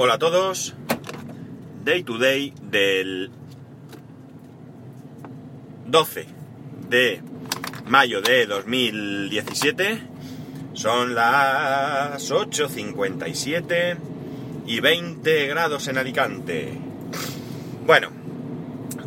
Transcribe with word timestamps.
Hola 0.00 0.14
a 0.14 0.18
todos. 0.20 0.76
Day 1.84 2.04
to 2.04 2.18
day 2.18 2.54
del 2.62 3.32
12 5.86 6.26
de 6.88 7.20
mayo 7.88 8.22
de 8.22 8.46
2017. 8.46 9.98
Son 10.74 11.16
las 11.16 12.30
8.57 12.30 13.96
y 14.68 14.78
20 14.78 15.46
grados 15.48 15.88
en 15.88 15.98
Alicante. 15.98 16.74
Bueno, 17.84 18.10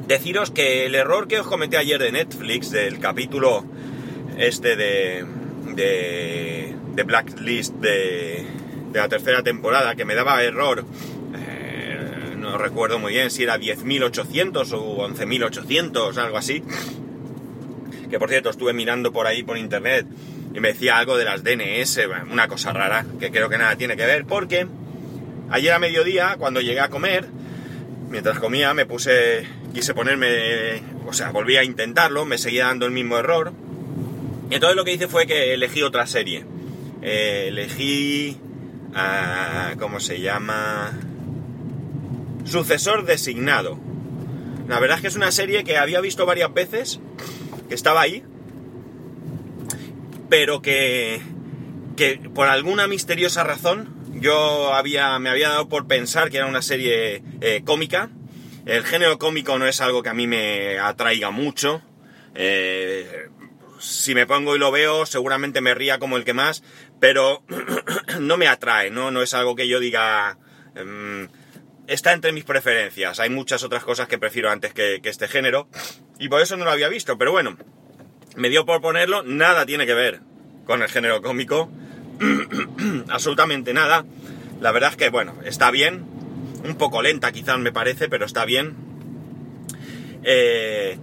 deciros 0.07 0.51
que 0.51 0.85
el 0.87 0.95
error 0.95 1.29
que 1.29 1.39
os 1.39 1.47
comenté 1.47 1.77
ayer 1.77 2.01
de 2.01 2.11
Netflix, 2.11 2.69
del 2.69 2.99
capítulo 2.99 3.63
este 4.37 4.75
de, 4.75 5.25
de, 5.73 6.75
de 6.95 7.03
Blacklist 7.03 7.75
de, 7.75 8.45
de 8.91 8.99
la 8.99 9.09
tercera 9.09 9.43
temporada, 9.43 9.95
que 9.95 10.05
me 10.05 10.15
daba 10.15 10.43
error, 10.43 10.85
eh, 11.35 12.35
no 12.37 12.57
recuerdo 12.57 12.99
muy 12.99 13.13
bien 13.13 13.31
si 13.31 13.43
era 13.43 13.57
10.800 13.57 14.71
o 14.73 15.07
11.800, 15.07 16.17
algo 16.17 16.37
así, 16.37 16.63
que 18.09 18.19
por 18.19 18.29
cierto 18.29 18.49
estuve 18.49 18.73
mirando 18.73 19.11
por 19.11 19.27
ahí 19.27 19.43
por 19.43 19.57
internet 19.57 20.05
y 20.53 20.59
me 20.59 20.69
decía 20.69 20.97
algo 20.97 21.17
de 21.17 21.25
las 21.25 21.43
DNS, 21.43 21.99
una 22.29 22.47
cosa 22.47 22.73
rara, 22.73 23.05
que 23.19 23.31
creo 23.31 23.49
que 23.49 23.57
nada 23.57 23.75
tiene 23.77 23.95
que 23.95 24.05
ver, 24.05 24.25
porque 24.25 24.67
ayer 25.49 25.73
a 25.73 25.79
mediodía, 25.79 26.35
cuando 26.37 26.59
llegué 26.59 26.81
a 26.81 26.89
comer, 26.89 27.27
mientras 28.09 28.39
comía 28.39 28.73
me 28.73 28.85
puse, 28.85 29.47
quise 29.73 29.93
ponerme, 29.93 30.81
o 31.07 31.13
sea, 31.13 31.31
volví 31.31 31.55
a 31.55 31.63
intentarlo, 31.63 32.25
me 32.25 32.37
seguía 32.37 32.65
dando 32.65 32.85
el 32.85 32.91
mismo 32.91 33.17
error, 33.17 33.53
y 34.51 34.55
entonces 34.55 34.75
lo 34.75 34.83
que 34.83 34.93
hice 34.93 35.07
fue 35.07 35.25
que 35.25 35.53
elegí 35.53 35.81
otra 35.81 36.05
serie. 36.05 36.43
Eh, 37.01 37.45
elegí 37.47 38.37
a, 38.95 39.75
¿cómo 39.79 39.99
se 39.99 40.21
llama? 40.21 40.91
Sucesor 42.45 43.05
designado. 43.05 43.79
La 44.67 44.79
verdad 44.79 44.97
es 44.97 45.01
que 45.01 45.07
es 45.07 45.15
una 45.15 45.31
serie 45.31 45.63
que 45.63 45.77
había 45.77 46.01
visto 46.01 46.25
varias 46.25 46.53
veces, 46.53 46.99
que 47.67 47.75
estaba 47.75 48.01
ahí, 48.01 48.23
pero 50.29 50.61
que, 50.61 51.21
que 51.97 52.21
por 52.33 52.47
alguna 52.47 52.87
misteriosa 52.87 53.43
razón 53.43 53.93
yo 54.13 54.73
había, 54.73 55.17
me 55.19 55.29
había 55.29 55.49
dado 55.49 55.67
por 55.67 55.87
pensar 55.87 56.29
que 56.29 56.37
era 56.37 56.45
una 56.45 56.61
serie 56.61 57.23
eh, 57.41 57.63
cómica. 57.65 58.09
El 58.65 58.83
género 58.83 59.17
cómico 59.17 59.57
no 59.57 59.65
es 59.65 59.81
algo 59.81 60.03
que 60.03 60.09
a 60.09 60.13
mí 60.13 60.27
me 60.27 60.79
atraiga 60.79 61.31
mucho. 61.31 61.81
Eh, 62.35 63.27
si 63.79 64.13
me 64.13 64.27
pongo 64.27 64.55
y 64.55 64.59
lo 64.59 64.71
veo, 64.71 65.05
seguramente 65.05 65.59
me 65.59 65.73
ría 65.73 65.97
como 65.97 66.17
el 66.17 66.23
que 66.23 66.33
más, 66.33 66.63
pero 67.01 67.43
no 68.21 68.37
me 68.37 68.47
atrae, 68.47 68.91
¿no? 68.91 69.11
No 69.11 69.21
es 69.23 69.33
algo 69.33 69.55
que 69.57 69.67
yo 69.67 69.81
diga... 69.81 70.37
Um, 70.79 71.27
está 71.87 72.13
entre 72.13 72.31
mis 72.31 72.45
preferencias. 72.45 73.19
Hay 73.19 73.31
muchas 73.31 73.63
otras 73.63 73.83
cosas 73.83 74.07
que 74.07 74.19
prefiero 74.19 74.51
antes 74.51 74.71
que, 74.73 75.01
que, 75.01 75.09
este 75.09 75.27
género. 75.27 75.67
Y 76.19 76.29
por 76.29 76.41
eso 76.41 76.55
no 76.55 76.63
lo 76.63 76.71
había 76.71 76.87
visto. 76.89 77.17
Pero 77.17 77.31
bueno, 77.31 77.57
me 78.35 78.49
dio 78.49 78.67
por 78.67 78.81
ponerlo. 78.81 79.23
Nada 79.23 79.65
tiene 79.65 79.87
que 79.87 79.95
ver 79.95 80.21
con 80.65 80.83
el 80.83 80.89
género 80.89 81.23
cómico. 81.23 81.71
Absolutamente 83.09 83.73
nada. 83.73 84.05
La 84.61 84.71
verdad 84.71 84.91
es 84.91 84.95
que, 84.95 85.09
bueno, 85.09 85.33
está 85.43 85.71
bien. 85.71 86.05
Un 86.63 86.75
poco 86.75 87.01
lenta 87.01 87.31
quizás 87.31 87.57
me 87.57 87.71
parece, 87.71 88.09
pero 88.09 88.27
está 88.27 88.45
bien. 88.45 88.75
Eh, 90.23 90.99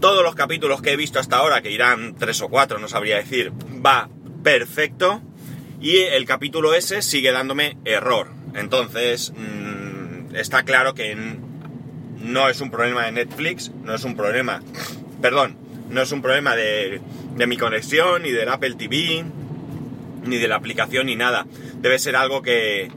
todos 0.00 0.22
los 0.22 0.36
capítulos 0.36 0.80
que 0.80 0.92
he 0.92 0.96
visto 0.96 1.18
hasta 1.18 1.38
ahora, 1.38 1.60
que 1.60 1.72
irán 1.72 2.14
tres 2.16 2.40
o 2.40 2.48
cuatro, 2.48 2.78
no 2.78 2.86
sabría 2.86 3.16
decir, 3.16 3.52
va 3.84 4.08
perfecto. 4.44 5.22
Y 5.80 5.96
el 5.96 6.26
capítulo 6.26 6.74
ese 6.74 7.00
sigue 7.00 7.32
dándome 7.32 7.76
error. 7.84 8.28
Entonces, 8.54 9.32
mmm, 9.34 10.34
está 10.34 10.64
claro 10.64 10.94
que 10.94 11.16
no 12.20 12.48
es 12.48 12.60
un 12.60 12.70
problema 12.70 13.06
de 13.06 13.12
Netflix, 13.12 13.70
no 13.82 13.94
es 13.94 14.04
un 14.04 14.14
problema, 14.14 14.62
perdón, 15.22 15.56
no 15.88 16.02
es 16.02 16.12
un 16.12 16.22
problema 16.22 16.54
de, 16.54 17.00
mi 17.46 17.56
conexión, 17.56 18.22
ni 18.22 18.30
del 18.30 18.48
Apple 18.48 18.74
TV, 18.74 19.24
ni 20.24 20.36
de 20.36 20.48
la 20.48 20.56
aplicación, 20.56 21.06
ni 21.06 21.16
nada. 21.16 21.46
Debe 21.80 21.98
ser 21.98 22.14
algo 22.14 22.42
que, 22.42 22.90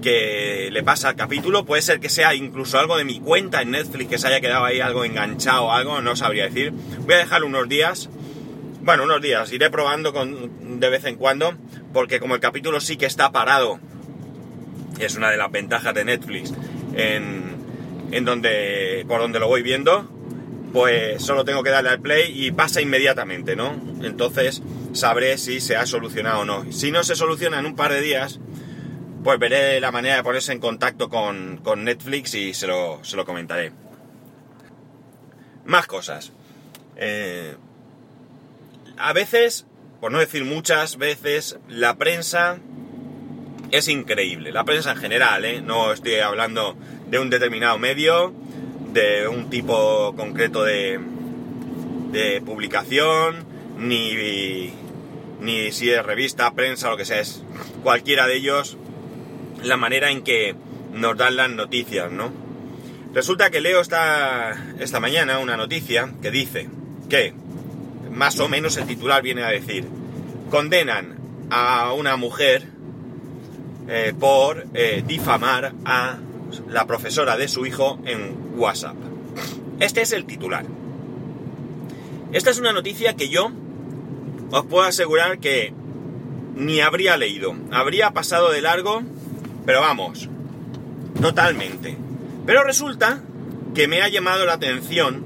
que 0.00 0.68
le 0.70 0.82
pasa 0.82 1.08
al 1.08 1.16
capítulo. 1.16 1.64
Puede 1.64 1.82
ser 1.82 1.98
que 1.98 2.08
sea 2.08 2.34
incluso 2.34 2.78
algo 2.78 2.96
de 2.96 3.04
mi 3.04 3.20
cuenta 3.20 3.60
en 3.60 3.72
Netflix, 3.72 4.08
que 4.08 4.18
se 4.18 4.28
haya 4.28 4.40
quedado 4.40 4.64
ahí 4.64 4.80
algo 4.80 5.04
enganchado 5.04 5.72
algo, 5.72 6.00
no 6.00 6.14
sabría 6.14 6.44
decir. 6.44 6.72
Voy 7.00 7.14
a 7.14 7.18
dejar 7.18 7.42
unos 7.42 7.68
días. 7.68 8.08
Bueno, 8.82 9.02
unos 9.04 9.20
días, 9.20 9.52
iré 9.52 9.68
probando 9.68 10.12
con, 10.12 10.69
de 10.80 10.90
vez 10.90 11.04
en 11.04 11.16
cuando, 11.16 11.54
porque 11.92 12.18
como 12.20 12.34
el 12.34 12.40
capítulo 12.40 12.80
sí 12.80 12.96
que 12.96 13.06
está 13.06 13.30
parado, 13.32 13.78
es 14.98 15.16
una 15.16 15.30
de 15.30 15.36
las 15.36 15.50
ventajas 15.50 15.94
de 15.94 16.04
Netflix, 16.04 16.52
en, 16.94 17.56
en 18.10 18.24
donde, 18.24 19.04
por 19.08 19.20
donde 19.20 19.38
lo 19.38 19.48
voy 19.48 19.62
viendo, 19.62 20.08
pues 20.72 21.22
solo 21.22 21.44
tengo 21.44 21.62
que 21.62 21.70
darle 21.70 21.90
al 21.90 22.00
play 22.00 22.32
y 22.34 22.52
pasa 22.52 22.80
inmediatamente, 22.80 23.56
¿no? 23.56 23.74
Entonces 24.02 24.62
sabré 24.92 25.38
si 25.38 25.60
se 25.60 25.76
ha 25.76 25.86
solucionado 25.86 26.40
o 26.40 26.44
no. 26.44 26.70
Si 26.72 26.90
no 26.90 27.02
se 27.02 27.16
soluciona 27.16 27.58
en 27.58 27.66
un 27.66 27.76
par 27.76 27.92
de 27.92 28.00
días, 28.00 28.40
pues 29.22 29.38
veré 29.38 29.80
la 29.80 29.92
manera 29.92 30.16
de 30.16 30.22
ponerse 30.22 30.52
en 30.52 30.60
contacto 30.60 31.08
con, 31.08 31.58
con 31.58 31.84
Netflix 31.84 32.34
y 32.34 32.54
se 32.54 32.66
lo, 32.66 33.02
se 33.04 33.16
lo, 33.16 33.24
comentaré. 33.24 33.72
Más 35.64 35.86
cosas. 35.86 36.32
Eh, 36.96 37.54
a 38.96 39.12
veces, 39.12 39.66
por 40.00 40.12
no 40.12 40.18
decir 40.18 40.44
muchas 40.44 40.96
veces, 40.96 41.58
la 41.68 41.96
prensa 41.96 42.58
es 43.70 43.88
increíble. 43.88 44.52
La 44.52 44.64
prensa 44.64 44.92
en 44.92 44.96
general, 44.96 45.44
¿eh? 45.44 45.60
No 45.60 45.92
estoy 45.92 46.16
hablando 46.16 46.76
de 47.08 47.18
un 47.18 47.30
determinado 47.30 47.78
medio, 47.78 48.32
de 48.92 49.28
un 49.28 49.50
tipo 49.50 50.14
concreto 50.16 50.64
de, 50.64 51.00
publicación, 52.44 53.44
ni, 53.78 54.72
ni 55.40 55.72
si 55.72 55.90
es 55.90 56.04
revista, 56.04 56.52
prensa, 56.54 56.90
lo 56.90 56.96
que 56.96 57.04
sea, 57.04 57.20
es 57.20 57.42
cualquiera 57.82 58.26
de 58.26 58.36
ellos 58.36 58.76
la 59.62 59.76
manera 59.76 60.10
en 60.10 60.22
que 60.22 60.54
nos 60.92 61.16
dan 61.16 61.36
las 61.36 61.50
noticias, 61.50 62.10
¿no? 62.10 62.32
Resulta 63.12 63.50
que 63.50 63.60
leo 63.60 63.80
esta, 63.80 64.56
esta 64.78 65.00
mañana 65.00 65.38
una 65.38 65.56
noticia 65.56 66.12
que 66.22 66.30
dice 66.30 66.68
que, 67.08 67.34
más 68.12 68.38
o 68.40 68.48
menos 68.48 68.76
el 68.76 68.86
titular 68.86 69.22
viene 69.22 69.42
a 69.42 69.48
decir, 69.48 69.86
condenan 70.50 71.16
a 71.50 71.92
una 71.92 72.16
mujer 72.16 72.64
eh, 73.88 74.14
por 74.18 74.66
eh, 74.74 75.02
difamar 75.06 75.72
a 75.84 76.18
la 76.68 76.86
profesora 76.86 77.36
de 77.36 77.48
su 77.48 77.66
hijo 77.66 77.98
en 78.04 78.36
WhatsApp. 78.56 78.96
Este 79.78 80.02
es 80.02 80.12
el 80.12 80.26
titular. 80.26 80.64
Esta 82.32 82.50
es 82.50 82.58
una 82.58 82.72
noticia 82.72 83.14
que 83.14 83.28
yo 83.28 83.50
os 84.50 84.66
puedo 84.66 84.84
asegurar 84.84 85.38
que 85.38 85.72
ni 86.54 86.80
habría 86.80 87.16
leído. 87.16 87.54
Habría 87.70 88.10
pasado 88.10 88.50
de 88.50 88.60
largo 88.60 89.02
pero 89.70 89.80
vamos, 89.80 90.28
totalmente. 91.20 91.96
Pero 92.46 92.64
resulta 92.64 93.22
que 93.74 93.86
me 93.86 94.02
ha 94.02 94.08
llamado 94.08 94.46
la 94.46 94.54
atención 94.54 95.24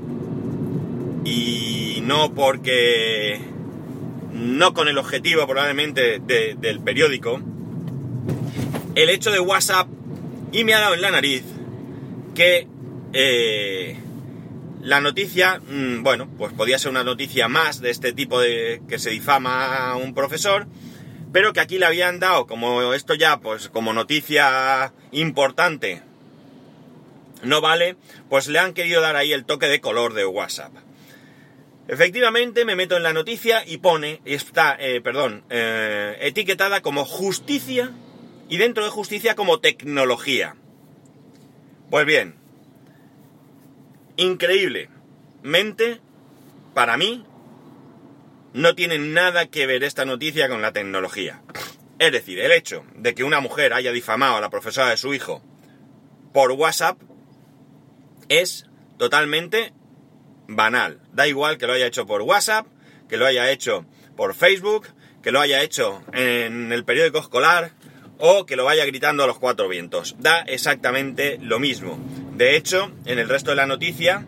y 1.25 1.94
no 2.04 2.34
porque... 2.34 3.41
no 4.32 4.75
con 4.75 4.88
el 4.88 4.98
objetivo 4.98 5.47
probablemente 5.47 6.19
de, 6.19 6.56
del 6.59 6.81
periódico, 6.81 7.41
el 8.94 9.10
hecho 9.10 9.31
de 9.31 9.41
WhatsApp 9.41 9.88
y 10.53 10.65
me 10.65 10.75
ha 10.75 10.81
dado 10.81 10.94
en 10.94 11.03
la 11.03 11.10
nariz 11.10 11.42
que 12.34 12.69
eh, 13.12 13.97
la 14.81 15.00
noticia, 15.00 15.60
mmm, 15.66 16.03
bueno, 16.03 16.28
pues 16.37 16.53
podía 16.53 16.78
ser 16.78 16.91
una 16.91 17.04
noticia 17.04 17.48
más 17.48 17.81
de 17.81 17.91
este 17.91 18.12
tipo 18.12 18.41
de 18.41 18.82
que 18.88 18.98
se 18.98 19.10
difama 19.10 19.88
a 19.88 19.97
un 19.97 20.15
profesor, 20.15 20.66
pero 21.32 21.53
que 21.53 21.60
aquí 21.60 21.78
le 21.78 21.86
habían 21.86 22.21
dado, 22.21 22.47
como 22.47 22.92
esto 22.92 23.15
ya, 23.15 23.38
pues 23.41 23.69
como 23.69 23.92
noticia 23.92 24.92
importante, 25.10 26.03
no 27.42 27.60
vale, 27.60 27.97
pues 28.28 28.47
le 28.48 28.59
han 28.59 28.74
querido 28.74 29.00
dar 29.00 29.16
ahí 29.16 29.33
el 29.33 29.45
toque 29.45 29.66
de 29.66 29.80
color 29.80 30.12
de 30.15 30.27
WhatsApp. 30.27 30.72
Efectivamente, 31.86 32.65
me 32.65 32.77
meto 32.77 32.97
en 32.97 33.03
la 33.03 33.13
noticia 33.13 33.63
y 33.66 33.77
pone, 33.78 34.22
está, 34.25 34.77
eh, 34.81 35.03
perdón, 35.03 35.45
eh, 35.51 36.16
etiquetada 36.22 36.81
como 36.81 37.04
justicia 37.04 37.92
y 38.48 38.57
dentro 38.57 38.84
de 38.84 38.91
justicia 38.91 39.34
como 39.34 39.60
tecnología. 39.60 40.57
Pues 41.91 42.07
bien, 42.07 42.36
increíblemente, 44.16 46.01
para 46.72 46.97
mí, 46.97 47.27
no 48.54 48.75
tiene 48.75 48.98
nada 48.98 49.47
que 49.47 49.66
ver 49.66 49.84
esta 49.84 50.07
noticia 50.07 50.48
con 50.48 50.63
la 50.63 50.72
tecnología. 50.72 51.42
Es 51.98 52.13
decir, 52.13 52.41
el 52.41 52.53
hecho 52.53 52.84
de 52.97 53.15
que 53.15 53.25
una 53.25 53.41
mujer 53.41 53.75
haya 53.75 53.92
difamado 53.92 54.36
a 54.36 54.41
la 54.41 54.48
profesora 54.48 54.89
de 54.89 54.97
su 54.97 55.13
hijo 55.13 55.42
por 56.33 56.53
WhatsApp 56.53 56.98
es 58.28 58.66
totalmente 58.97 59.73
banal. 60.49 61.01
Da 61.13 61.27
igual 61.27 61.59
que 61.59 61.67
lo 61.67 61.73
haya 61.73 61.87
hecho 61.87 62.07
por 62.07 62.23
WhatsApp, 62.23 62.67
que 63.09 63.17
lo 63.17 63.27
haya 63.27 63.51
hecho 63.51 63.85
por 64.17 64.35
Facebook, 64.35 64.87
que 65.23 65.33
lo 65.33 65.41
haya 65.41 65.63
hecho 65.63 66.03
en 66.13 66.73
el 66.73 66.85
periódico 66.85 67.19
escolar 67.19 67.73
o 68.19 68.47
que 68.47 68.57
lo 68.57 68.65
vaya 68.65 68.85
gritando 68.85 69.25
a 69.25 69.27
los 69.27 69.39
cuatro 69.39 69.69
vientos. 69.69 70.17
Da 70.19 70.41
exactamente 70.41 71.39
lo 71.41 71.59
mismo. 71.59 71.99
De 72.37 72.57
hecho, 72.57 72.93
en 73.05 73.19
el 73.19 73.29
resto 73.29 73.51
de 73.51 73.57
la 73.57 73.67
noticia 73.67 74.25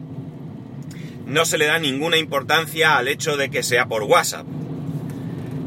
no 1.27 1.45
se 1.45 1.59
le 1.59 1.67
da 1.67 1.79
ninguna 1.79 2.17
importancia 2.17 2.97
al 2.97 3.09
hecho 3.09 3.37
de 3.37 3.51
que 3.51 3.63
sea 3.63 3.87
por 3.87 4.05
WhatsApp. 4.05 4.47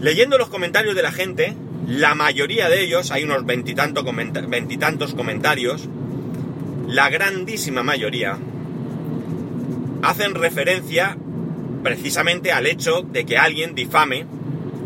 Leyendo 0.02 0.38
los 0.38 0.50
comentarios 0.50 0.96
de 0.96 1.04
la 1.04 1.12
gente, 1.12 1.56
la 1.86 2.16
mayoría 2.16 2.70
de 2.70 2.82
ellos, 2.82 3.12
hay 3.12 3.24
unos 3.24 3.46
veintitantos 3.46 5.14
comentarios, 5.14 5.90
la 6.88 7.10
grandísima 7.10 7.84
mayoría, 7.84 8.38
hacen 10.02 10.36
referencia 10.36 11.18
precisamente 11.84 12.52
al 12.52 12.68
hecho 12.68 13.02
de 13.02 13.26
que 13.26 13.38
alguien 13.38 13.76
difame 13.76 14.26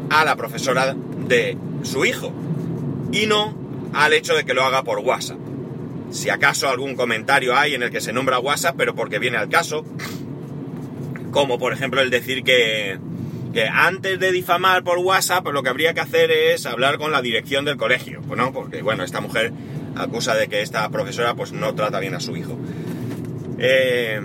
a 0.10 0.26
la 0.26 0.36
profesora 0.36 0.96
de 1.28 1.58
su 1.84 2.06
hijo 2.06 2.32
y 3.12 3.26
no 3.26 3.56
al 3.94 4.14
hecho 4.14 4.36
de 4.36 4.44
que 4.44 4.54
lo 4.54 4.64
haga 4.64 4.84
por 4.84 5.00
WhatsApp. 5.00 5.38
Si 6.12 6.30
acaso 6.30 6.70
algún 6.70 6.96
comentario 6.96 7.56
hay 7.56 7.74
en 7.74 7.84
el 7.84 7.92
que 7.92 8.02
se 8.02 8.14
nombra 8.14 8.40
WhatsApp, 8.40 8.76
pero 8.78 8.94
porque 8.96 9.20
viene 9.20 9.38
al 9.38 9.50
caso, 9.50 9.86
como 11.32 11.58
por 11.58 11.74
ejemplo 11.74 12.02
el 12.02 12.10
decir 12.10 12.44
que, 12.44 13.00
que 13.54 13.68
antes 13.68 14.20
de 14.20 14.32
difamar 14.32 14.84
por 14.84 15.00
WhatsApp 15.00 15.48
lo 15.48 15.64
que 15.64 15.70
habría 15.70 15.94
que 15.94 16.02
hacer 16.02 16.32
es 16.32 16.66
hablar 16.66 16.98
con 16.98 17.12
la 17.12 17.22
dirección 17.22 17.66
del 17.66 17.78
colegio, 17.78 18.22
¿no? 18.36 18.54
Porque 18.54 18.82
bueno, 18.82 19.04
esta 19.04 19.22
mujer 19.22 19.54
acusa 19.96 20.36
de 20.36 20.48
que 20.48 20.62
esta 20.62 20.88
profesora 20.90 21.36
pues 21.36 21.52
no 21.52 21.74
trata 21.74 22.00
bien 22.00 22.16
a 22.16 22.20
su 22.20 22.36
hijo. 22.36 22.58
Eh, 23.58 24.20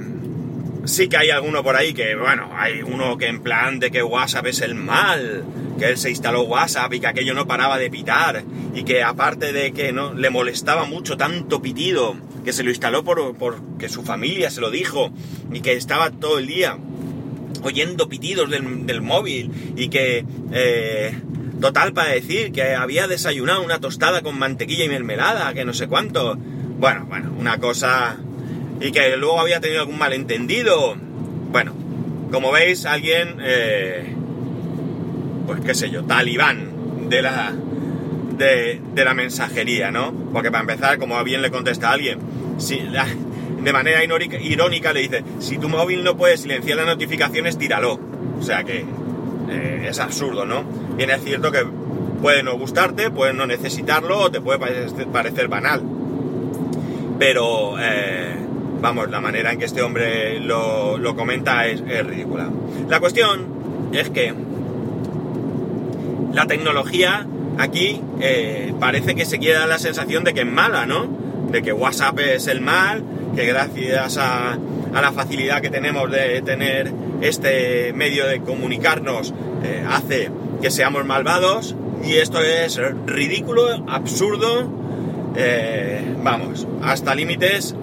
sí 0.88 1.08
que 1.08 1.16
hay 1.16 1.30
alguno 1.30 1.62
por 1.62 1.76
ahí 1.76 1.92
que, 1.92 2.14
bueno, 2.14 2.50
hay 2.54 2.82
uno 2.82 3.16
que 3.16 3.26
en 3.26 3.42
plan 3.42 3.78
de 3.78 3.90
que 3.90 4.02
WhatsApp 4.02 4.46
es 4.46 4.60
el 4.60 4.74
mal, 4.74 5.44
que 5.78 5.86
él 5.86 5.98
se 5.98 6.10
instaló 6.10 6.42
WhatsApp 6.42 6.92
y 6.94 7.00
que 7.00 7.06
aquello 7.06 7.34
no 7.34 7.46
paraba 7.46 7.78
de 7.78 7.90
pitar, 7.90 8.44
y 8.74 8.84
que 8.84 9.02
aparte 9.02 9.52
de 9.52 9.72
que 9.72 9.92
no 9.92 10.14
le 10.14 10.30
molestaba 10.30 10.84
mucho 10.84 11.16
tanto 11.16 11.62
pitido, 11.62 12.16
que 12.44 12.52
se 12.52 12.62
lo 12.62 12.70
instaló 12.70 13.04
por, 13.04 13.36
porque 13.36 13.88
su 13.88 14.02
familia 14.02 14.50
se 14.50 14.60
lo 14.60 14.70
dijo, 14.70 15.10
y 15.52 15.60
que 15.60 15.74
estaba 15.74 16.10
todo 16.10 16.38
el 16.38 16.46
día 16.46 16.78
oyendo 17.62 18.08
pitidos 18.08 18.50
del, 18.50 19.02
móvil, 19.02 19.50
y 19.76 19.88
que, 19.88 20.24
eh, 20.52 21.18
total 21.60 21.92
para 21.92 22.10
decir 22.10 22.52
que 22.52 22.74
había 22.74 23.06
desayunado 23.08 23.62
una 23.62 23.80
tostada 23.80 24.22
con 24.22 24.38
mantequilla 24.38 24.84
y 24.84 24.88
mermelada, 24.88 25.52
que 25.54 25.64
no 25.64 25.72
sé 25.72 25.88
cuánto. 25.88 26.36
Bueno, 26.36 27.06
bueno, 27.06 27.34
una 27.36 27.58
cosa 27.58 28.18
y 28.80 28.92
que 28.92 29.16
luego 29.16 29.40
había 29.40 29.60
tenido 29.60 29.80
algún 29.80 29.98
malentendido. 29.98 30.96
Bueno, 31.50 31.72
como 32.30 32.52
veis, 32.52 32.84
alguien, 32.86 33.36
eh, 33.40 34.14
pues 35.46 35.60
qué 35.60 35.74
sé 35.74 35.90
yo, 35.90 36.04
talibán 36.04 37.08
de 37.08 37.22
la, 37.22 37.52
de, 38.36 38.80
la 38.94 39.14
mensajería, 39.14 39.90
¿no? 39.90 40.12
Porque 40.32 40.50
para 40.50 40.60
empezar, 40.60 40.98
como 40.98 41.22
bien 41.24 41.42
le 41.42 41.50
contesta 41.50 41.90
a 41.90 41.92
alguien, 41.92 42.18
si 42.58 42.80
de 43.62 43.72
manera 43.72 44.04
irónica, 44.04 44.92
le 44.92 45.00
dice, 45.00 45.24
si 45.40 45.58
tu 45.58 45.68
móvil 45.68 46.04
no 46.04 46.16
puede 46.16 46.36
silenciar 46.36 46.76
las 46.76 46.86
notificaciones, 46.86 47.58
tíralo. 47.58 47.98
O 48.38 48.42
sea 48.42 48.62
que 48.62 48.84
eh, 49.50 49.86
es 49.88 49.98
absurdo, 49.98 50.44
¿no? 50.44 50.64
Bien 50.96 51.10
es 51.10 51.24
cierto 51.24 51.50
que 51.50 51.64
puede 52.20 52.42
no 52.42 52.56
gustarte, 52.56 53.10
puede 53.10 53.32
no 53.32 53.46
necesitarlo 53.46 54.18
o 54.18 54.30
te 54.30 54.40
puede 54.40 54.58
parecer, 54.58 55.48
banal. 55.48 55.82
Pero... 57.18 57.76
Eh, 57.80 58.37
vamos, 58.80 59.10
la 59.10 59.20
manera 59.20 59.52
en 59.52 59.58
que 59.58 59.64
este 59.64 59.82
hombre 59.82 60.40
lo, 60.40 61.14
comenta 61.16 61.66
es, 61.66 61.82
ridícula. 62.06 62.48
La 62.88 63.00
cuestión 63.00 63.90
es 63.92 64.10
que 64.10 64.34
la 66.32 66.46
tecnología 66.46 67.26
aquí 67.58 68.00
eh, 68.20 68.72
parece 68.78 69.14
que 69.14 69.24
se 69.24 69.38
quiere 69.38 69.58
dar 69.58 69.68
la 69.68 69.78
sensación 69.78 70.24
de 70.24 70.34
que 70.34 70.40
es 70.40 70.46
mala, 70.46 70.86
¿no? 70.86 71.08
De 71.50 71.62
que 71.62 71.72
WhatsApp 71.72 72.18
es 72.20 72.46
el 72.46 72.60
mal, 72.60 73.02
que 73.34 73.46
gracias 73.46 74.16
a, 74.18 74.58
la 74.92 75.12
facilidad 75.12 75.60
que 75.60 75.70
tenemos 75.70 76.10
de 76.10 76.42
tener 76.42 76.92
este 77.20 77.92
medio 77.92 78.26
de 78.26 78.40
comunicarnos 78.40 79.32
eh, 79.62 79.84
hace 79.88 80.30
que 80.60 80.70
seamos 80.70 81.04
malvados 81.04 81.76
y 82.04 82.14
esto 82.14 82.40
es 82.42 82.80
ridículo, 83.06 83.84
absurdo, 83.88 84.68
eh, 85.36 86.02
vamos, 86.22 86.66
hasta 86.82 87.14
límites 87.14 87.76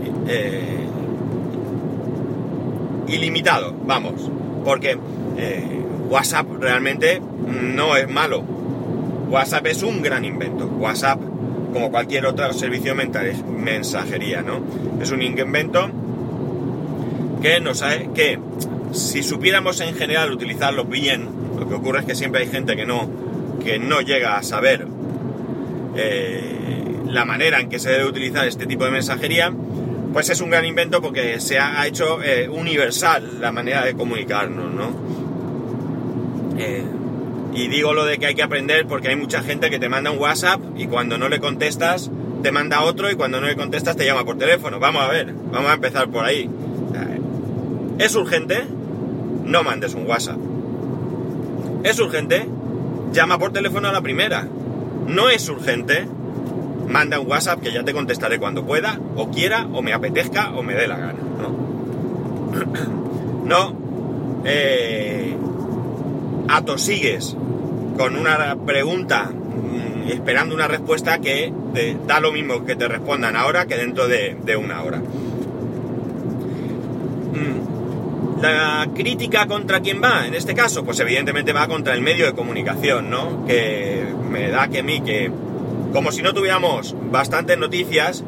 ilimitado, 3.08 3.74
vamos, 3.86 4.30
porque 4.64 4.98
eh, 5.38 5.64
WhatsApp 6.10 6.48
realmente 6.60 7.22
no 7.48 7.96
es 7.96 8.10
malo. 8.10 8.44
WhatsApp 9.30 9.68
es 9.68 9.84
un 9.84 10.02
gran 10.02 10.24
invento. 10.26 10.66
WhatsApp, 10.68 11.20
como 11.74 11.92
cualquier 11.92 12.26
otro 12.26 12.52
servicio 12.54 12.96
mental, 12.96 13.28
es 13.28 13.44
mensajería, 13.44 14.42
¿no? 14.42 14.62
Es 15.02 15.12
un 15.12 15.22
invento 15.22 15.90
que 17.42 17.60
nos 17.60 17.82
hace 17.82 18.10
que 18.14 18.40
si 18.92 19.24
supiéramos 19.24 19.82
en 19.82 19.94
general 19.96 20.32
utilizarlo 20.32 20.86
bien, 20.86 21.28
lo 21.60 21.68
que 21.68 21.76
ocurre 21.76 22.00
es 22.00 22.06
que 22.06 22.16
siempre 22.16 22.42
hay 22.42 22.48
gente 22.48 22.76
que 22.76 22.86
no, 22.86 23.10
que 23.64 23.78
no 23.78 24.02
llega 24.02 24.38
a 24.38 24.44
saber 24.44 24.88
eh, 25.96 26.56
la 27.08 27.26
manera 27.26 27.60
en 27.60 27.70
que 27.70 27.80
se 27.80 27.90
debe 27.90 28.06
utilizar 28.06 28.48
este 28.48 28.66
tipo 28.66 28.86
de 28.86 28.92
mensajería, 28.92 29.52
pues 30.16 30.30
es 30.30 30.40
un 30.40 30.50
gran 30.50 30.64
invento 30.64 31.02
porque 31.02 31.42
se 31.42 31.60
ha 31.60 31.86
hecho 31.86 32.24
eh, 32.24 32.48
universal 32.48 33.42
la 33.42 33.52
manera 33.52 33.84
de 33.84 33.96
comunicarnos, 33.96 34.74
¿no? 34.74 34.94
Eh, 36.58 36.86
y 37.54 37.68
digo 37.68 37.94
lo 37.94 38.06
de 38.06 38.18
que 38.18 38.28
hay 38.28 38.34
que 38.34 38.42
aprender 38.42 38.88
porque 38.88 39.10
hay 39.10 39.18
mucha 39.18 39.44
gente 39.44 39.70
que 39.70 39.78
te 39.78 39.90
manda 39.90 40.12
un 40.12 40.18
WhatsApp 40.18 40.62
y 40.78 40.88
cuando 40.88 41.18
no 41.18 41.28
le 41.28 41.42
contestas 41.42 42.10
te 42.42 42.54
manda 42.54 42.84
otro 42.84 43.12
y 43.12 43.16
cuando 43.16 43.42
no 43.42 43.48
le 43.48 43.58
contestas 43.58 43.98
te 43.98 44.06
llama 44.06 44.24
por 44.24 44.38
teléfono. 44.38 44.80
Vamos 44.80 45.04
a 45.04 45.10
ver, 45.10 45.34
vamos 45.52 45.70
a 45.70 45.74
empezar 45.74 46.08
por 46.08 46.24
ahí. 46.24 46.50
¿Es 48.00 48.16
urgente? 48.16 48.64
No 49.44 49.64
mandes 49.64 49.96
un 49.96 50.08
WhatsApp. 50.08 50.38
¿Es 51.84 52.00
urgente? 52.00 52.48
Llama 53.12 53.38
por 53.38 53.52
teléfono 53.52 53.90
a 53.90 53.92
la 53.92 54.00
primera. 54.00 54.48
No 55.08 55.30
es 55.30 55.50
urgente 55.50 56.08
manda 56.88 57.20
un 57.20 57.30
WhatsApp 57.30 57.62
que 57.62 57.72
ya 57.72 57.84
te 57.84 57.94
contestaré 57.94 58.40
cuando 58.40 58.66
pueda, 58.66 59.00
o 59.16 59.30
quiera, 59.30 59.68
o 59.74 59.82
me 59.82 59.94
apetezca, 59.94 60.52
o 60.56 60.64
me 60.64 60.74
dé 60.74 60.88
la 60.88 60.98
gana. 60.98 61.20
No, 61.40 63.46
no 63.46 63.86
eh, 64.46 65.36
atosigues 66.48 67.36
con 67.98 68.16
una 68.16 68.56
pregunta 68.66 69.26
mm, 69.26 70.12
esperando 70.12 70.54
una 70.54 70.68
respuesta 70.68 71.20
que 71.20 71.52
te 71.74 71.98
da 72.06 72.20
lo 72.20 72.32
mismo 72.32 72.66
que 72.66 72.76
te 72.76 72.88
respondan 72.88 73.36
ahora 73.36 73.66
que 73.66 73.76
dentro 73.76 74.08
de, 74.08 74.58
una 74.58 74.84
hora. 74.84 75.02
Mm, 77.30 78.42
la 78.42 78.88
crítica 78.94 79.48
contra 79.48 79.80
quién 79.80 80.02
va, 80.04 80.28
en 80.28 80.36
este 80.36 80.54
caso, 80.54 80.84
pues 80.84 81.00
evidentemente 81.00 81.54
va 81.54 81.68
contra 81.68 81.94
el 81.94 82.02
medio 82.02 82.26
de 82.26 82.34
comunicación, 82.34 83.10
¿no? 83.10 83.46
Que 83.48 84.06
me 84.30 84.50
da 84.50 84.68
que 84.68 84.80
a 84.80 84.84
mí 84.84 85.02
que 85.02 85.32
como 85.96 86.12
si 86.12 86.22
no 86.22 86.34
tuviéramos 86.34 86.94
bastantes 87.10 87.58
noticias, 87.58 88.22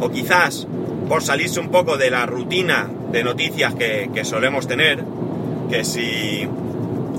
o 0.00 0.10
quizás 0.10 0.68
por 1.08 1.24
salirse 1.24 1.58
un 1.58 1.68
poco 1.68 1.96
de 1.96 2.08
la 2.08 2.24
rutina 2.24 2.88
de 3.10 3.24
noticias 3.24 3.74
que, 3.74 4.08
solemos 4.22 4.68
tener, 4.68 5.02
que 5.68 5.84
si 5.84 6.46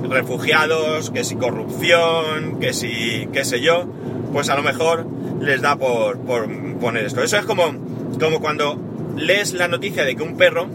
refugiados, 0.09 1.11
que 1.11 1.25
si 1.25 1.35
corrupción, 1.35 2.57
que 2.61 2.71
si 2.71 3.27
qué 3.33 3.43
sé 3.43 3.59
yo, 3.59 3.85
pues 4.31 4.49
a 4.49 4.55
lo 4.55 4.63
mejor 4.63 5.05
les 5.41 5.61
da 5.61 5.75
por, 5.75 6.19
poner 6.79 7.03
esto. 7.03 7.21
Eso 7.21 7.37
es 7.37 7.45
como, 7.45 7.73
como 8.17 8.39
cuando 8.39 8.79
lees 9.17 9.51
la 9.51 9.67
noticia 9.67 10.05
de 10.05 10.15
que 10.15 10.23
un 10.23 10.37
perro 10.37 10.67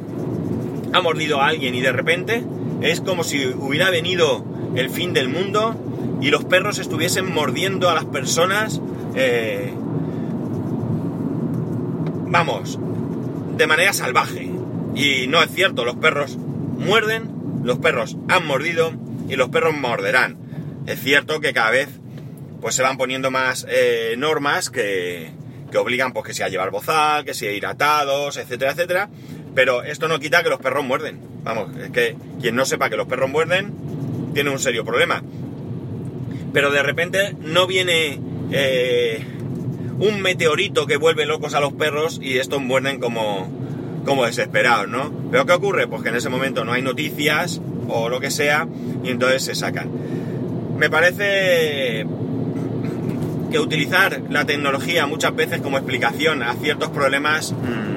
ha 0.92 1.00
mordido 1.00 1.40
a 1.40 1.46
alguien 1.46 1.74
y 1.74 1.80
de 1.80 1.92
repente 1.92 2.44
es 2.82 3.00
como 3.00 3.24
si 3.24 3.46
hubiera 3.46 3.88
venido 3.88 4.44
el 4.74 4.90
fin 4.90 5.14
del 5.14 5.30
mundo 5.30 5.74
y 6.20 6.28
los 6.28 6.44
perros 6.44 6.78
estuviesen 6.78 7.32
mordiendo 7.32 7.88
a 7.88 7.94
las 7.94 8.04
personas 8.04 8.82
eh, 9.16 9.72
vamos, 12.26 12.78
de 13.56 13.66
manera 13.66 13.92
salvaje. 13.92 14.50
Y 14.94 15.26
no 15.26 15.42
es 15.42 15.50
cierto, 15.50 15.84
los 15.84 15.96
perros 15.96 16.36
muerden, 16.36 17.30
los 17.64 17.78
perros 17.78 18.16
han 18.28 18.46
mordido 18.46 18.92
y 19.28 19.36
los 19.36 19.48
perros 19.48 19.74
morderán. 19.74 20.36
Es 20.86 21.00
cierto 21.00 21.40
que 21.40 21.52
cada 21.52 21.70
vez 21.70 21.88
pues 22.60 22.74
se 22.74 22.82
van 22.82 22.96
poniendo 22.96 23.30
más 23.30 23.66
eh, 23.68 24.14
normas 24.18 24.70
que, 24.70 25.30
que, 25.70 25.78
obligan 25.78 26.12
pues 26.12 26.26
que 26.26 26.34
sea 26.34 26.48
llevar 26.48 26.70
bozal, 26.70 27.24
que 27.24 27.34
sea 27.34 27.52
ir 27.52 27.66
atados, 27.66 28.36
etcétera, 28.36 28.72
etcétera. 28.72 29.08
Pero 29.54 29.82
esto 29.82 30.08
no 30.08 30.18
quita 30.20 30.42
que 30.42 30.50
los 30.50 30.60
perros 30.60 30.84
muerden. 30.84 31.20
Vamos, 31.42 31.74
es 31.76 31.90
que 31.90 32.16
quien 32.40 32.54
no 32.54 32.66
sepa 32.66 32.90
que 32.90 32.96
los 32.96 33.06
perros 33.06 33.30
muerden 33.30 33.72
tiene 34.34 34.50
un 34.50 34.58
serio 34.58 34.84
problema. 34.84 35.22
Pero 36.52 36.70
de 36.70 36.82
repente 36.82 37.34
no 37.40 37.66
viene 37.66 38.20
eh, 38.52 39.24
un 39.98 40.20
meteorito 40.20 40.86
que 40.86 40.96
vuelve 40.96 41.26
locos 41.26 41.54
a 41.54 41.60
los 41.60 41.72
perros 41.72 42.20
y 42.22 42.38
estos 42.38 42.60
muerden 42.60 43.00
como, 43.00 43.48
como 44.04 44.24
desesperados, 44.26 44.88
¿no? 44.88 45.12
Pero 45.30 45.46
¿qué 45.46 45.52
ocurre? 45.52 45.86
Pues 45.86 46.02
que 46.02 46.10
en 46.10 46.16
ese 46.16 46.28
momento 46.28 46.64
no 46.64 46.72
hay 46.72 46.82
noticias 46.82 47.60
o 47.88 48.08
lo 48.08 48.20
que 48.20 48.30
sea 48.30 48.66
y 49.04 49.10
entonces 49.10 49.44
se 49.44 49.54
sacan. 49.54 49.90
Me 50.78 50.90
parece 50.90 52.06
que 53.50 53.58
utilizar 53.58 54.22
la 54.28 54.44
tecnología 54.44 55.06
muchas 55.06 55.34
veces 55.34 55.60
como 55.60 55.78
explicación 55.78 56.42
a 56.42 56.54
ciertos 56.54 56.90
problemas 56.90 57.52
mmm, 57.52 57.96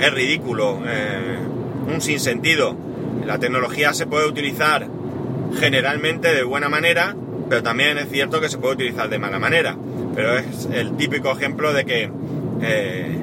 es 0.00 0.12
ridículo, 0.12 0.80
eh, 0.86 1.38
un 1.92 2.00
sinsentido. 2.00 2.76
La 3.26 3.38
tecnología 3.38 3.94
se 3.94 4.06
puede 4.06 4.26
utilizar 4.26 4.86
generalmente 5.58 6.34
de 6.34 6.42
buena 6.42 6.68
manera, 6.68 7.16
pero 7.48 7.62
también 7.62 7.98
es 7.98 8.08
cierto 8.10 8.40
que 8.40 8.48
se 8.48 8.58
puede 8.58 8.74
utilizar 8.74 9.08
de 9.08 9.18
mala 9.18 9.38
manera. 9.38 9.76
Pero 10.14 10.38
es 10.38 10.68
el 10.72 10.96
típico 10.96 11.32
ejemplo 11.32 11.72
de 11.72 11.84
que 11.84 12.10
eh, 12.62 13.18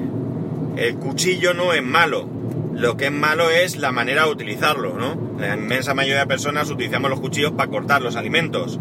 el 0.76 0.94
cuchillo 0.96 1.54
no 1.54 1.72
es 1.72 1.82
malo, 1.82 2.28
lo 2.74 2.96
que 2.96 3.06
es 3.06 3.12
malo 3.12 3.50
es 3.50 3.76
la 3.76 3.92
manera 3.92 4.24
de 4.24 4.32
utilizarlo, 4.32 4.94
¿no? 4.98 5.16
La 5.38 5.54
inmensa 5.54 5.94
mayoría 5.94 6.20
de 6.20 6.26
personas 6.26 6.70
utilizamos 6.70 7.10
los 7.10 7.20
cuchillos 7.20 7.52
para 7.52 7.70
cortar 7.70 8.02
los 8.02 8.16
alimentos. 8.16 8.78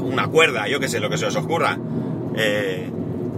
Una 0.00 0.28
cuerda, 0.28 0.68
yo 0.68 0.80
que 0.80 0.88
sé, 0.88 1.00
lo 1.00 1.10
que 1.10 1.18
se 1.18 1.26
os 1.26 1.36
ocurra. 1.36 1.76
Eh, 2.36 2.88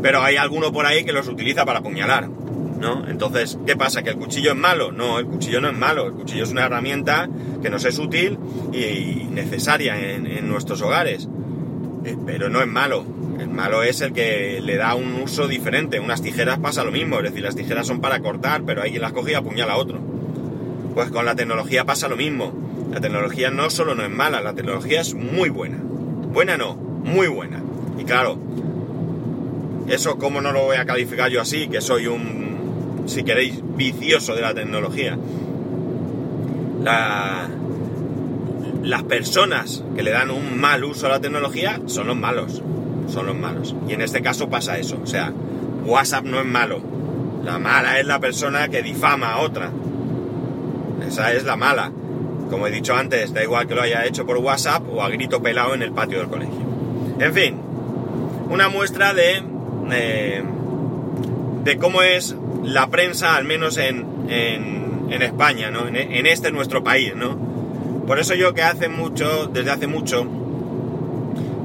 pero 0.02 0.22
hay 0.22 0.36
alguno 0.36 0.72
por 0.72 0.86
ahí 0.86 1.04
que 1.04 1.12
los 1.12 1.26
utiliza 1.28 1.64
para 1.64 1.80
apuñalar, 1.80 2.28
¿no? 2.78 3.08
Entonces, 3.08 3.58
¿qué 3.66 3.76
pasa? 3.76 4.02
¿Que 4.02 4.10
el 4.10 4.16
cuchillo 4.16 4.52
es 4.52 4.56
malo? 4.56 4.92
No, 4.92 5.18
el 5.18 5.26
cuchillo 5.26 5.60
no 5.60 5.68
es 5.68 5.76
malo, 5.76 6.06
el 6.06 6.12
cuchillo 6.12 6.44
es 6.44 6.50
una 6.50 6.66
herramienta 6.66 7.28
que 7.62 7.70
nos 7.70 7.84
es 7.84 7.98
útil 7.98 8.38
y 8.72 9.26
necesaria 9.30 9.98
en, 10.14 10.48
nuestros 10.48 10.82
hogares, 10.82 11.28
eh, 12.04 12.16
pero 12.24 12.48
no 12.48 12.60
es 12.60 12.68
malo. 12.68 13.04
El 13.40 13.48
malo 13.48 13.82
es 13.82 14.00
el 14.00 14.12
que 14.12 14.60
le 14.62 14.76
da 14.76 14.94
un 14.94 15.14
uso 15.22 15.48
diferente. 15.48 16.00
Unas 16.00 16.22
tijeras 16.22 16.58
pasa 16.58 16.84
lo 16.84 16.90
mismo, 16.90 17.18
es 17.18 17.24
decir, 17.24 17.42
las 17.42 17.56
tijeras 17.56 17.86
son 17.86 18.00
para 18.00 18.20
cortar, 18.20 18.62
pero 18.64 18.82
hay 18.82 18.90
quien 18.90 19.02
las 19.02 19.12
coge 19.12 19.32
y 19.32 19.34
apuñala 19.34 19.74
a 19.74 19.76
otro. 19.76 19.98
Pues 20.94 21.10
con 21.10 21.26
la 21.26 21.34
tecnología 21.34 21.84
pasa 21.84 22.08
lo 22.08 22.16
mismo. 22.16 22.52
La 22.92 23.00
tecnología 23.00 23.50
no 23.50 23.68
solo 23.68 23.94
no 23.94 24.04
es 24.04 24.10
mala, 24.10 24.40
la 24.40 24.54
tecnología 24.54 25.00
es 25.00 25.14
muy 25.14 25.50
buena. 25.50 25.78
Buena 25.78 26.56
no, 26.56 26.74
muy 26.74 27.28
buena. 27.28 27.62
Y 27.98 28.04
claro, 28.04 28.38
eso 29.88 30.18
como 30.18 30.40
no 30.40 30.52
lo 30.52 30.64
voy 30.64 30.76
a 30.76 30.86
calificar 30.86 31.30
yo 31.30 31.40
así, 31.40 31.68
que 31.68 31.80
soy 31.80 32.06
un, 32.06 32.45
si 33.06 33.22
queréis, 33.24 33.60
vicioso 33.76 34.34
de 34.34 34.42
la 34.42 34.54
tecnología. 34.54 35.16
las 38.82 39.02
personas 39.02 39.82
que 39.96 40.04
le 40.04 40.12
dan 40.12 40.30
un 40.30 40.60
mal 40.60 40.84
uso 40.84 41.06
a 41.06 41.08
la 41.10 41.20
tecnología 41.20 41.80
son 41.86 42.06
los 42.06 42.16
malos. 42.16 42.62
Son 43.08 43.26
los 43.26 43.36
malos. 43.36 43.74
Y 43.88 43.94
en 43.94 44.02
este 44.02 44.22
caso 44.22 44.48
pasa 44.48 44.78
eso. 44.78 45.00
O 45.02 45.06
sea, 45.06 45.32
WhatsApp 45.84 46.24
no 46.24 46.38
es 46.38 46.46
malo. 46.46 46.80
La 47.44 47.58
mala 47.58 47.98
es 47.98 48.06
la 48.06 48.20
persona 48.20 48.68
que 48.68 48.82
difama 48.82 49.32
a 49.32 49.38
otra. 49.38 49.72
Esa 51.06 51.32
es 51.32 51.44
la 51.44 51.56
mala. 51.56 51.90
Como 52.50 52.66
he 52.66 52.70
dicho 52.70 52.94
antes, 52.94 53.32
da 53.34 53.42
igual 53.42 53.66
que 53.66 53.74
lo 53.74 53.82
haya 53.82 54.04
hecho 54.04 54.24
por 54.24 54.38
WhatsApp 54.38 54.84
o 54.88 55.02
a 55.02 55.08
grito 55.08 55.42
pelado 55.42 55.74
en 55.74 55.82
el 55.82 55.92
patio 55.92 56.18
del 56.18 56.28
colegio. 56.28 56.60
En 57.18 57.32
fin, 57.32 57.60
una 58.48 58.68
muestra 58.68 59.14
de 59.14 59.42
de 61.66 61.78
cómo 61.78 62.02
es 62.02 62.36
la 62.66 62.90
prensa, 62.90 63.36
al 63.36 63.44
menos 63.44 63.78
en, 63.78 64.04
en, 64.28 65.22
España, 65.22 65.70
¿no? 65.70 65.86
En, 65.86 66.26
este 66.26 66.50
nuestro 66.50 66.82
país, 66.82 67.14
¿no? 67.14 68.04
Por 68.06 68.18
eso 68.18 68.34
yo 68.34 68.54
que 68.54 68.62
hace 68.62 68.88
mucho, 68.88 69.46
desde 69.46 69.70
hace 69.70 69.86
mucho, 69.86 70.26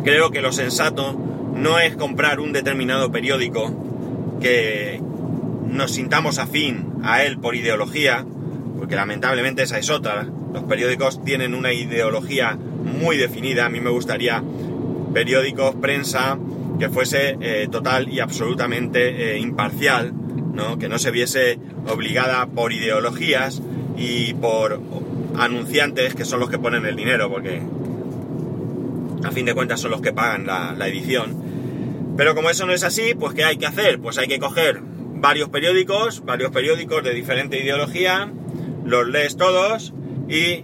creo 0.04 0.30
que 0.30 0.42
lo 0.42 0.52
sensato 0.52 1.20
no 1.56 1.80
es 1.80 1.96
comprar 1.96 2.40
un 2.40 2.54
determinado 2.54 3.12
periódico 3.12 4.40
que 4.40 5.02
nos 5.68 5.92
sintamos 5.92 6.38
afín 6.38 6.94
a 7.04 7.24
él 7.24 7.40
por 7.40 7.56
ideología, 7.56 8.24
porque 8.78 8.96
lamentablemente 8.96 9.64
esa 9.64 9.80
es 9.80 9.90
otra. 9.90 10.28
Los 10.54 10.64
periódicos 10.64 11.24
tienen 11.24 11.56
una 11.56 11.74
ideología 11.74 12.58
muy 12.84 13.18
definida. 13.18 13.66
A 13.66 13.70
mí 13.70 13.80
me 13.80 13.90
gustaría 13.90 14.44
periódicos, 15.14 15.76
prensa, 15.76 16.38
que 16.80 16.90
fuese 16.90 17.38
eh, 17.42 17.68
total 17.72 18.10
y 18.10 18.20
absolutamente 18.20 19.36
eh, 19.36 19.40
imparcial, 19.40 20.14
¿no? 20.54 20.78
que 20.78 20.90
no 20.90 21.00
se 21.00 21.12
viese 21.12 21.60
obligada 21.88 22.46
por 22.48 22.74
ideologías 22.74 23.62
y 23.98 24.34
por 24.34 24.82
anunciantes 25.38 26.16
que 26.16 26.26
son 26.26 26.40
los 26.40 26.50
que 26.50 26.60
ponen 26.60 26.86
el 26.86 26.96
dinero, 26.96 27.30
porque 27.30 27.62
a 29.24 29.32
fin 29.32 29.46
de 29.46 29.54
cuentas 29.54 29.80
son 29.80 29.92
los 29.92 30.02
que 30.02 30.14
pagan 30.14 30.46
la, 30.46 30.74
la 30.78 30.88
edición. 30.88 32.16
Pero 32.18 32.36
como 32.36 32.50
eso 32.50 32.66
no 32.66 32.74
es 32.74 32.84
así, 32.84 33.14
pues 33.18 33.34
¿qué 33.34 33.44
hay 33.44 33.58
que 33.58 33.66
hacer? 33.66 34.00
Pues 34.00 34.18
hay 34.18 34.28
que 34.28 34.40
coger 34.40 34.82
varios 34.82 35.50
periódicos, 35.50 36.26
varios 36.26 36.52
periódicos 36.52 37.04
de 37.04 37.14
diferente 37.14 37.62
ideología, 37.62 38.32
los 38.84 39.08
lees 39.08 39.38
todos 39.38 39.94
y 40.28 40.64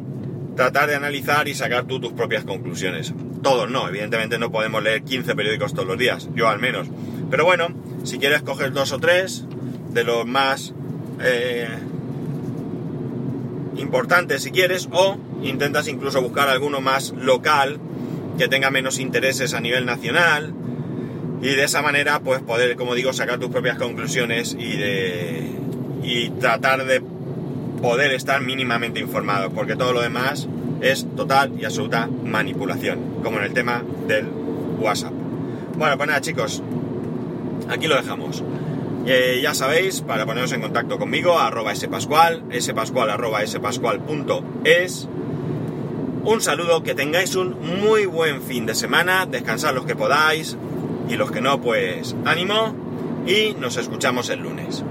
tratar 0.56 0.90
de 0.90 0.96
analizar 0.96 1.48
y 1.48 1.54
sacar 1.54 1.86
tú 1.86 2.00
tus 2.00 2.14
propias 2.14 2.44
conclusiones. 2.44 3.14
Todos 3.44 3.70
no, 3.70 3.88
evidentemente 3.88 4.40
no 4.40 4.52
podemos 4.52 4.84
leer 4.84 5.04
15 5.04 5.36
periódicos 5.36 5.74
todos 5.74 5.88
los 5.88 5.98
días, 5.98 6.28
yo 6.36 6.50
al 6.50 6.60
menos. 6.60 6.88
Pero 7.30 7.46
bueno, 7.46 7.68
si 8.04 8.18
quieres 8.18 8.42
coger 8.42 8.74
dos 8.74 8.92
o 8.92 9.00
tres 9.00 9.46
de 9.98 10.04
los 10.04 10.28
más 10.28 10.76
eh, 11.24 11.68
importantes 13.78 14.44
si 14.44 14.52
quieres, 14.52 14.88
o 14.92 15.18
intentas 15.42 15.88
incluso 15.88 16.22
buscar 16.22 16.50
alguno 16.50 16.82
más 16.82 17.14
local 17.18 17.80
que 18.38 18.48
tenga 18.48 18.70
menos 18.70 19.00
intereses 19.00 19.56
a 19.56 19.60
nivel 19.60 19.88
nacional 19.88 20.54
y 21.42 21.48
de 21.48 21.64
esa 21.64 21.82
manera 21.82 22.20
pues 22.20 22.42
poder, 22.42 22.76
como 22.76 22.94
digo, 22.94 23.12
sacar 23.12 23.40
tus 23.40 23.50
propias 23.50 23.80
conclusiones 23.80 24.56
y 24.60 24.78
de 24.78 25.52
y 26.04 26.30
tratar 26.30 26.86
de 26.86 27.02
poder 27.82 28.14
estar 28.14 28.40
mínimamente 28.42 29.00
informado, 29.00 29.50
porque 29.50 29.76
todo 29.76 29.94
lo 29.94 30.02
demás 30.02 30.48
es 30.82 31.08
total 31.16 31.54
y 31.60 31.66
absoluta 31.66 32.08
manipulación, 32.08 33.24
como 33.24 33.40
en 33.40 33.46
el 33.46 33.54
tema 33.54 33.84
del 34.08 34.28
WhatsApp. 34.80 35.14
Bueno, 35.76 35.98
pues 35.98 36.08
nada 36.08 36.22
chicos, 36.22 36.62
aquí 37.68 37.88
lo 37.88 37.96
dejamos. 37.96 38.44
Eh, 39.10 39.40
ya 39.42 39.54
sabéis, 39.54 40.02
para 40.02 40.26
poneros 40.26 40.52
en 40.52 40.60
contacto 40.60 41.00
conmigo, 41.00 41.40
arroba 41.40 41.74
spascual, 41.74 42.44
spascual 42.60 43.10
arroba 43.10 43.48
spascual.es. 43.48 45.08
Un 46.26 46.42
saludo, 46.42 46.84
que 46.84 46.94
tengáis 46.94 47.36
un 47.38 47.56
muy 47.82 48.06
buen 48.06 48.42
fin 48.42 48.66
de 48.66 48.76
semana, 48.76 49.26
descansad 49.26 49.74
los 49.74 49.86
que 49.86 49.96
podáis 49.96 50.58
y 51.08 51.16
los 51.16 51.32
que 51.32 51.40
no, 51.40 51.62
pues 51.62 52.18
ánimo 52.26 52.76
y 53.26 53.56
nos 53.58 53.78
escuchamos 53.78 54.30
el 54.30 54.42
lunes. 54.42 54.84